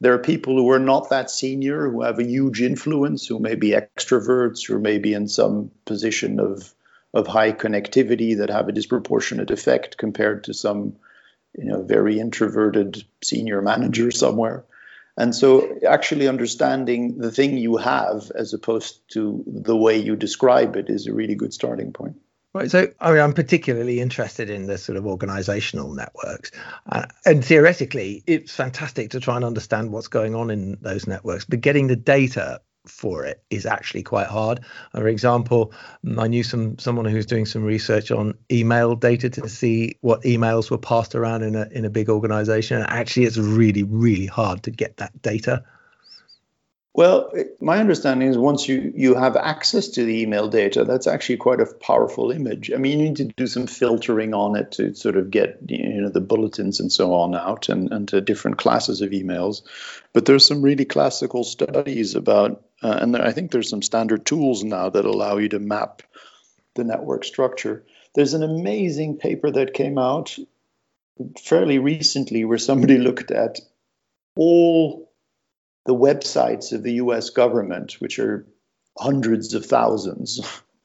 [0.00, 3.54] There are people who are not that senior, who have a huge influence, who may
[3.54, 6.74] be extroverts, who may be in some position of,
[7.14, 10.96] of high connectivity that have a disproportionate effect compared to some
[11.56, 14.64] you know, very introverted senior manager somewhere.
[15.20, 20.76] And so, actually understanding the thing you have as opposed to the way you describe
[20.76, 22.16] it is a really good starting point.
[22.54, 22.70] Right.
[22.70, 26.52] So, I mean, I'm particularly interested in the sort of organizational networks.
[26.90, 31.44] Uh, and theoretically, it's fantastic to try and understand what's going on in those networks.
[31.44, 34.60] But getting the data for it is actually quite hard.
[34.92, 35.72] For example,
[36.18, 40.22] I knew some someone who was doing some research on email data to see what
[40.22, 42.78] emails were passed around in a in a big organization.
[42.78, 45.62] And actually, it's really really hard to get that data.
[46.92, 51.36] Well, my understanding is once you, you have access to the email data, that's actually
[51.36, 52.72] quite a powerful image.
[52.72, 56.02] I mean, you need to do some filtering on it to sort of get you
[56.02, 59.62] know the bulletins and so on out and, and to different classes of emails.
[60.12, 64.26] But there's some really classical studies about, uh, and there, I think there's some standard
[64.26, 66.02] tools now that allow you to map
[66.74, 67.84] the network structure.
[68.16, 70.36] There's an amazing paper that came out
[71.40, 73.60] fairly recently where somebody looked at
[74.34, 75.09] all
[75.86, 78.46] the websites of the US government, which are
[78.98, 80.40] hundreds of thousands,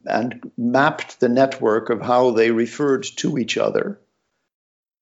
[0.06, 4.00] and mapped the network of how they referred to each other.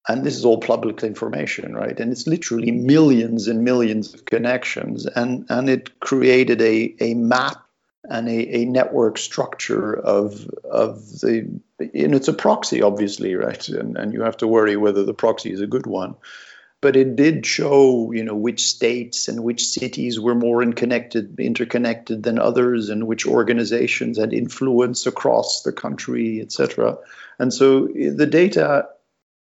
[0.08, 1.98] And this is all public information, right?
[1.98, 5.06] And it's literally millions and millions of connections.
[5.06, 7.64] And, and it created a, a map
[8.10, 13.68] and a, a network structure of, of the and it's a proxy, obviously, right?
[13.68, 16.14] And, and you have to worry whether the proxy is a good one.
[16.84, 22.22] But it did show, you know, which states and which cities were more interconnected, interconnected
[22.22, 26.98] than others, and which organizations had influence across the country, etc.
[27.38, 28.88] And so eh, the data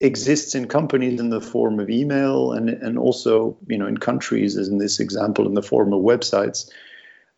[0.01, 4.57] exists in companies in the form of email and, and also you know in countries
[4.57, 6.70] as in this example in the form of websites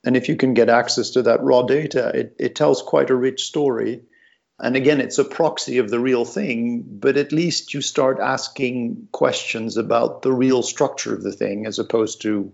[0.05, 3.15] and if you can get access to that raw data it, it tells quite a
[3.15, 4.03] rich story
[4.61, 9.09] and again it's a proxy of the real thing but at least you start asking
[9.13, 12.53] questions about the real structure of the thing as opposed to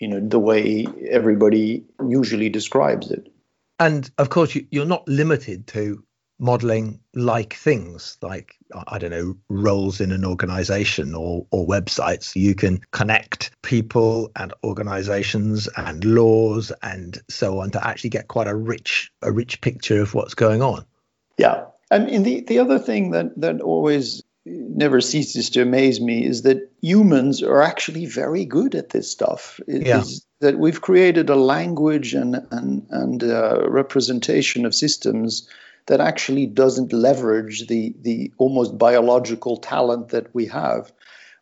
[0.00, 3.30] you know the way everybody usually describes it.
[3.78, 6.02] And of course you're not limited to
[6.42, 8.56] modeling like things like
[8.88, 12.34] i don't know roles in an organization or or websites.
[12.34, 18.48] You can connect people and organizations and laws and so on to actually get quite
[18.48, 20.86] a rich a rich picture of what's going on
[21.40, 26.24] yeah I mean the the other thing that that always never ceases to amaze me
[26.24, 29.60] is that humans are actually very good at this stuff.
[29.66, 30.02] It yeah.
[30.40, 35.48] that we've created a language and and and uh, representation of systems
[35.86, 40.92] that actually doesn't leverage the the almost biological talent that we have.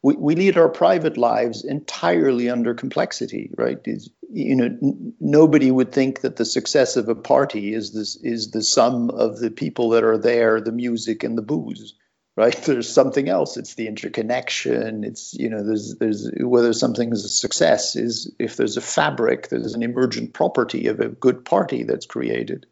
[0.03, 3.78] We, we lead our private lives entirely under complexity, right?
[3.84, 8.16] Is you know n- nobody would think that the success of a party is this
[8.16, 11.94] is the sum of the people that are there, the music and the booze
[12.38, 12.55] right?
[12.64, 13.57] There's something else.
[13.57, 15.03] It's the interconnection.
[15.05, 19.49] It's you know there's there's whether something is a success is if there's a fabric
[19.49, 22.66] there's an emergent property of a good party that's created.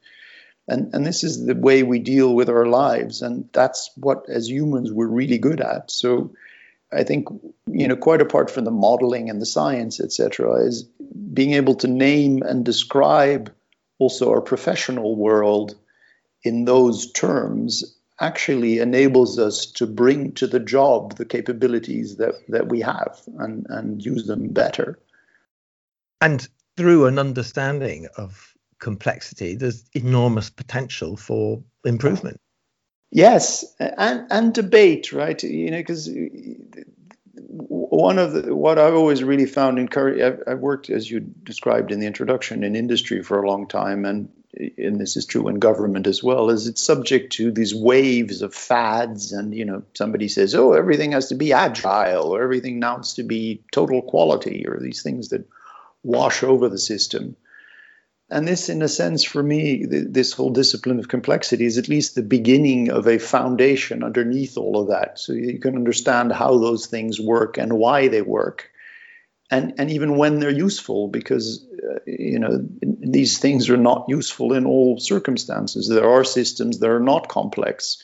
[0.69, 3.23] And and this is the way we deal with our lives.
[3.23, 5.91] And that's what as humans we're really good at.
[5.91, 6.33] So
[6.93, 7.29] i think
[7.67, 10.85] you know quite apart from the modeling and the science etc is
[11.33, 13.53] being able to name and describe
[13.99, 15.75] also our professional world
[16.43, 22.69] in those terms actually enables us to bring to the job the capabilities that that
[22.69, 24.99] we have and and use them better
[26.21, 32.41] and through an understanding of complexity, there's enormous potential for improvement.
[33.11, 35.41] Yes, and and debate, right?
[35.43, 36.09] You know, because
[37.69, 40.23] one of the what I've always really found encouraging.
[40.25, 44.05] I've, I've, worked, as you described in the introduction, in industry for a long time,
[44.05, 44.29] and
[44.77, 46.51] and this is true in government as well.
[46.51, 51.13] Is it's subject to these waves of fads, and you know, somebody says, "Oh, everything
[51.13, 55.29] has to be agile," or "Everything now has to be total quality," or these things
[55.29, 55.49] that
[56.03, 57.37] wash over the system.
[58.29, 62.15] And this, in a sense, for me, this whole discipline of complexity is at least
[62.15, 65.21] the beginning of a foundation underneath all of that.
[65.21, 68.71] So you can understand how those things work and why they work.
[69.49, 74.53] And, and even when they're useful, because uh, you know these things are not useful
[74.55, 75.89] in all circumstances.
[75.89, 78.03] There are systems that are not complex,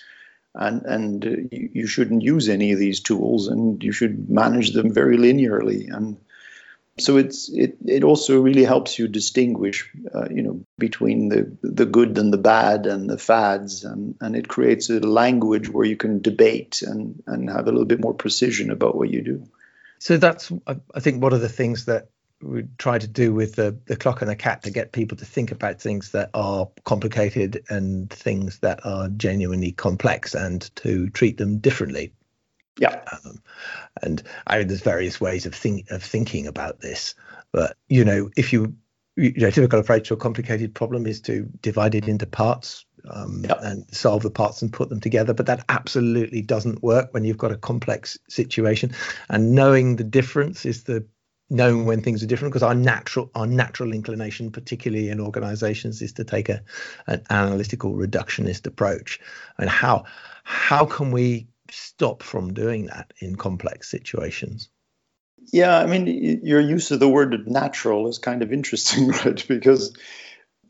[0.54, 4.72] and and uh, you, you shouldn't use any of these tools, and you should manage
[4.72, 5.92] them very linearly.
[5.92, 6.16] And
[6.98, 11.86] so it's it, it also really helps you distinguish uh, you know between the the
[11.86, 15.96] good and the bad and the fads and and it creates a language where you
[15.96, 19.46] can debate and and have a little bit more precision about what you do.
[19.98, 22.08] So that's i think one of the things that
[22.42, 25.24] we try to do with the, the clock and the cat to get people to
[25.24, 31.38] think about things that are complicated and things that are genuinely complex and to treat
[31.38, 32.12] them differently
[32.78, 33.02] yeah.
[33.12, 33.42] Um,
[34.02, 37.14] and I mean, there's various ways of think of thinking about this,
[37.52, 38.74] but you know, if you
[39.16, 43.44] you know, typical approach to a complicated problem is to divide it into parts um,
[43.46, 43.58] yep.
[43.62, 45.34] and solve the parts and put them together.
[45.34, 48.92] But that absolutely doesn't work when you've got a complex situation.
[49.28, 51.06] And knowing the difference is the
[51.50, 56.10] knowing when things are different because our natural our natural inclination particularly in organizations is
[56.14, 56.62] to take a
[57.08, 59.20] an analytical reductionist approach
[59.58, 60.02] and how
[60.44, 64.68] how can we stop from doing that in complex situations?
[65.52, 69.44] Yeah, I mean, your use of the word natural is kind of interesting, right?
[69.48, 69.92] Because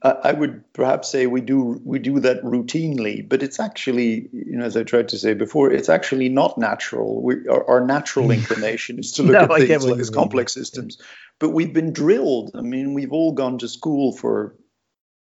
[0.05, 4.65] I would perhaps say we do we do that routinely, but it's actually, you know,
[4.65, 7.23] as I tried to say before, it's actually not natural.
[7.23, 10.99] We, our, our natural inclination is to look no, at things like as complex systems,
[11.39, 12.51] but we've been drilled.
[12.57, 14.57] I mean, we've all gone to school for,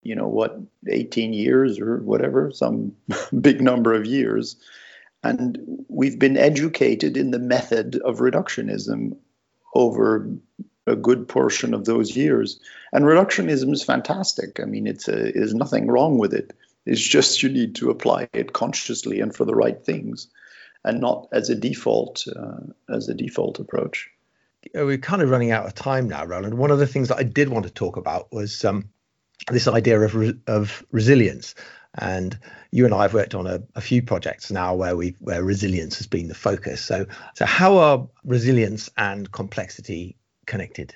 [0.02, 0.56] you know, what,
[0.88, 2.92] 18 years or whatever, some
[3.40, 4.54] big number of years,
[5.22, 5.58] and
[5.88, 9.16] we've been educated in the method of reductionism
[9.74, 10.28] over
[10.86, 12.60] a good portion of those years.
[12.92, 14.60] And reductionism is fantastic.
[14.60, 16.52] I mean, it's a, there's nothing wrong with it.
[16.86, 20.28] It's just you need to apply it consciously and for the right things,
[20.82, 22.60] and not as a default uh,
[22.92, 24.08] as a default approach.
[24.74, 26.54] We're kind of running out of time now, Roland.
[26.54, 28.88] One of the things that I did want to talk about was um,
[29.50, 31.54] this idea of re- of resilience
[31.95, 32.38] And
[32.70, 35.99] you and I have worked on a, a few projects now where we where resilience
[35.99, 36.80] has been the focus.
[36.80, 40.16] So, so how are resilience and complexity
[40.47, 40.95] connected?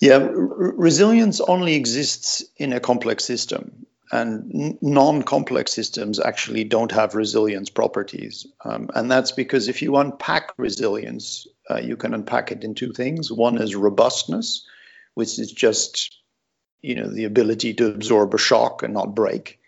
[0.00, 6.92] Yeah, r- resilience only exists in a complex system, and non complex systems actually don't
[6.92, 8.46] have resilience properties.
[8.64, 12.92] Um, and that's because if you unpack resilience, uh, you can unpack it in two
[12.92, 13.30] things.
[13.30, 14.64] One is robustness,
[15.14, 16.16] which is just
[16.82, 19.59] you know the ability to absorb a shock and not break.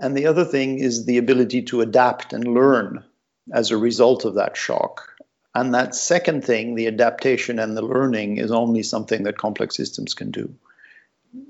[0.00, 3.04] And the other thing is the ability to adapt and learn
[3.52, 5.06] as a result of that shock.
[5.54, 10.14] And that second thing, the adaptation and the learning, is only something that complex systems
[10.14, 10.54] can do.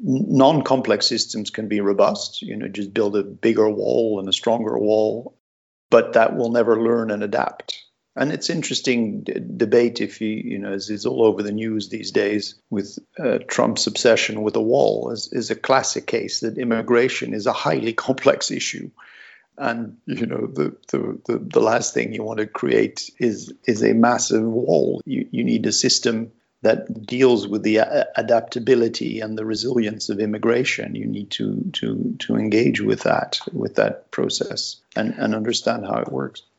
[0.03, 4.79] Non-complex systems can be robust, you know, just build a bigger wall and a stronger
[4.79, 5.39] wall,
[5.91, 7.85] but that will never learn and adapt.
[8.17, 11.89] And it's interesting d- debate if you, you know, as is all over the news
[11.89, 16.59] these days with uh, Trump's obsession with the wall is, is a classic case that
[16.59, 18.91] immigration is a highly complex issue.
[19.59, 23.83] And you know the, the, the, the, last thing you want to create is is
[23.83, 25.03] a massive wall.
[25.05, 26.33] You, you need a system
[26.63, 27.79] that deals with the
[28.17, 30.95] adaptability and the resilience of immigration.
[30.95, 35.99] You need to to to engage with that with that process and and understand how
[35.99, 36.43] it works.
[36.43, 36.50] uh,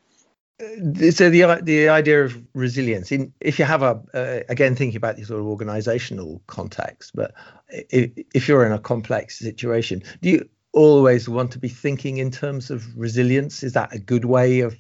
[1.11, 5.15] so the the idea of resilience in if you have a uh, again thinking about
[5.15, 7.33] the sort of organizational context but
[7.69, 12.31] if, if you're in a complex situation do you always want to be thinking in
[12.31, 13.63] terms of resilience?
[13.63, 14.75] Is that a good way of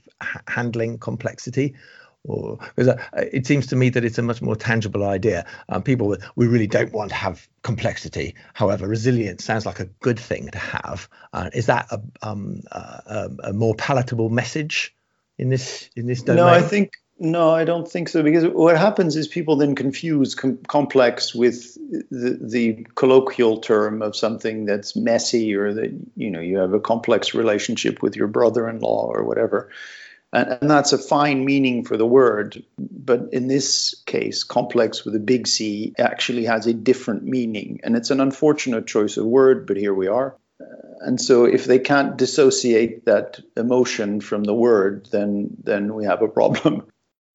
[0.47, 1.75] handling complexity?
[2.23, 5.45] Or because uh, it seems to me that it's a much more tangible idea.
[5.69, 8.35] Um, people we really don't want to have complexity.
[8.53, 11.09] However, resilience sounds like a good thing to have.
[11.33, 14.95] Uh, is that a, um, a, a, more palatable message
[15.41, 16.45] in this in this domain?
[16.45, 18.23] No, I think no, I don't think so.
[18.23, 21.75] Because what happens is people then confuse com- complex with
[22.09, 26.79] the, the colloquial term of something that's messy, or that you know you have a
[26.79, 29.71] complex relationship with your brother-in-law or whatever,
[30.31, 32.63] and, and that's a fine meaning for the word.
[32.77, 37.95] But in this case, complex with a big C actually has a different meaning, and
[37.95, 39.65] it's an unfortunate choice of word.
[39.65, 40.37] But here we are
[41.01, 46.21] and so if they can't dissociate that emotion from the word then then we have
[46.21, 46.85] a problem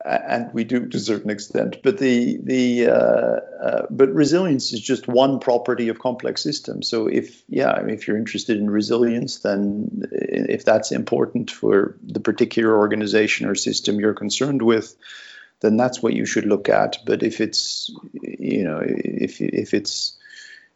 [0.06, 1.78] and we do to a certain extent.
[1.82, 6.88] But the the uh, uh, but resilience is just one property of complex systems.
[6.88, 12.76] So if yeah, if you're interested in resilience, then if that's important for the particular
[12.76, 14.96] organization or system you're concerned with,
[15.60, 16.98] then that's what you should look at.
[17.04, 20.16] But if it's you know if if it's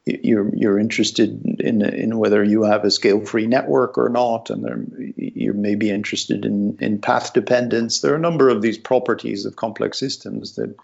[0.07, 4.83] you're you're interested in in whether you have a scale-free network or not, and there,
[5.17, 8.01] you may be interested in in path dependence.
[8.01, 10.75] There are a number of these properties of complex systems that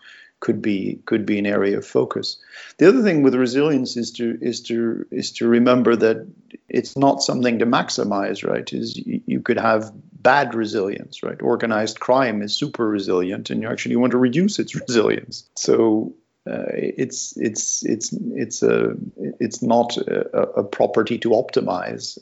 [0.41, 2.39] could be could be an area of focus.
[2.77, 6.27] The other thing with resilience is to is to is to remember that
[6.69, 8.47] it's not something to maximize.
[8.47, 8.71] Right?
[8.71, 11.23] Is you, you could have bad resilience.
[11.23, 11.41] Right?
[11.41, 15.49] Organized crime is super resilient, and you actually want to reduce its resilience.
[15.57, 16.15] So
[16.47, 18.95] uh, it's it's it's it's a
[19.41, 22.19] it's not a, a property to optimize.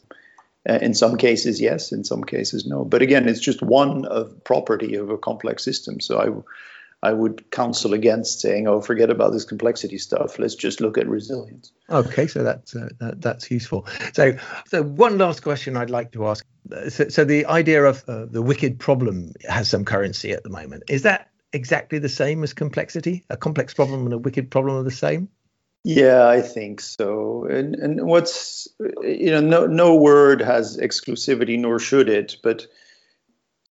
[0.67, 1.93] Uh, in some cases, yes.
[1.93, 2.85] In some cases, no.
[2.87, 6.01] But again, it's just one of property of a complex system.
[6.01, 6.45] So
[7.03, 10.39] I, I would counsel against saying, "Oh, forget about this complexity stuff.
[10.39, 13.87] Let's just look at resilience." Okay, so that's uh, that, that's useful.
[14.15, 16.47] So, so one last question I'd like to ask.
[16.89, 20.85] So, so the idea of uh, the wicked problem has some currency at the moment.
[20.89, 23.25] Is that exactly the same as complexity?
[23.31, 25.29] A complex problem and a wicked problem are the same?
[25.85, 27.45] Yeah, I think so.
[27.45, 28.69] And and what's
[29.03, 32.37] you know, no no word has exclusivity, nor should it.
[32.43, 32.67] But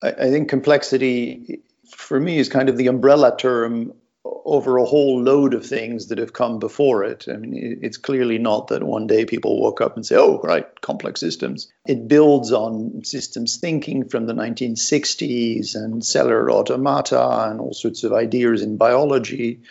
[0.02, 1.62] I, I think complexity,
[1.96, 6.18] for me, is kind of the umbrella term over a whole load of things that
[6.18, 7.26] have come before it.
[7.28, 10.66] I mean, it's clearly not that one day people woke up and say, oh, right,
[10.80, 11.72] complex systems.
[11.86, 18.12] It builds on systems thinking from the 1960s and cellular automata and all sorts of
[18.12, 19.62] ideas in biology.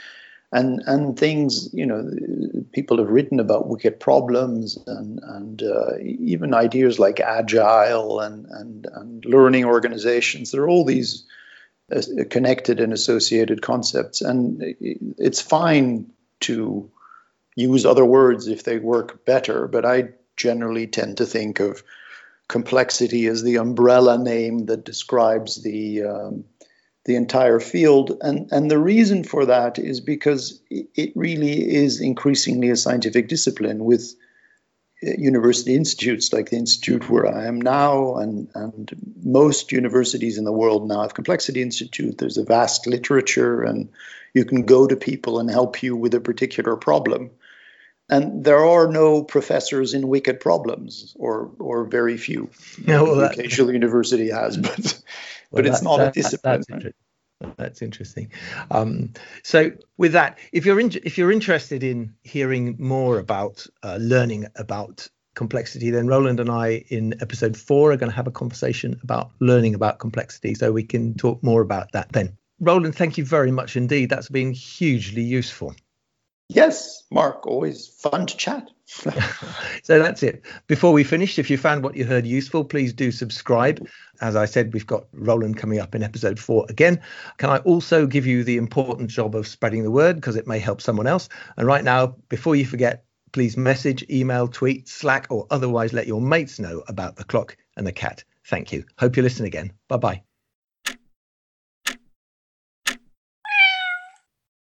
[0.53, 2.11] And, and things, you know,
[2.73, 8.85] people have written about wicked problems and, and uh, even ideas like agile and, and,
[8.93, 10.51] and learning organizations.
[10.51, 11.23] There are all these
[12.29, 14.21] connected and associated concepts.
[14.21, 14.75] And
[15.17, 16.11] it's fine
[16.41, 16.89] to
[17.55, 21.83] use other words if they work better, but I generally tend to think of
[22.47, 26.45] complexity as the umbrella name that describes the um,
[27.05, 28.17] the entire field.
[28.21, 33.83] And and the reason for that is because it really is increasingly a scientific discipline
[33.85, 34.15] with
[35.01, 40.51] university institutes like the institute where I am now, and, and most universities in the
[40.51, 42.17] world now have Complexity Institute.
[42.17, 43.89] There's a vast literature, and
[44.33, 47.31] you can go to people and help you with a particular problem.
[48.09, 52.49] and there are no professors in wicked problems, or or very few.
[52.85, 54.77] No, well, occasional university has, but
[55.51, 56.93] well, but it's that, not that, a discipline.
[57.57, 58.31] That's interesting.
[58.69, 59.13] Um,
[59.43, 64.47] so, with that, if you're in, if you're interested in hearing more about uh, learning
[64.55, 68.99] about complexity, then Roland and I in episode four are going to have a conversation
[69.03, 72.37] about learning about complexity, so we can talk more about that then.
[72.59, 74.09] Roland, thank you very much indeed.
[74.09, 75.73] That's been hugely useful.
[76.53, 78.69] Yes, Mark, always fun to chat.
[78.85, 80.43] so that's it.
[80.67, 83.87] Before we finish, if you found what you heard useful, please do subscribe.
[84.19, 86.99] As I said, we've got Roland coming up in episode four again.
[87.37, 90.59] Can I also give you the important job of spreading the word because it may
[90.59, 91.29] help someone else?
[91.55, 96.19] And right now, before you forget, please message, email, tweet, Slack, or otherwise let your
[96.19, 98.25] mates know about the clock and the cat.
[98.45, 98.83] Thank you.
[98.97, 99.71] Hope you listen again.
[99.87, 100.23] Bye bye.